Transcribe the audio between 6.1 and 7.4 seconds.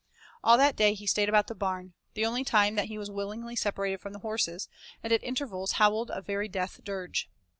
very death dirge.